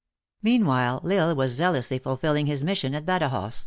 Meanwhile, 0.41 1.01
L 1.03 1.11
Isle 1.11 1.35
was 1.35 1.51
zealously 1.51 1.99
fulfilling 1.99 2.47
his 2.47 2.63
mis 2.63 2.79
sion 2.79 2.95
at 2.95 3.05
Badajoz. 3.05 3.59